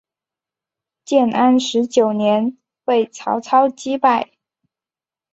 [1.05, 4.31] 建安十九年为曹操击败。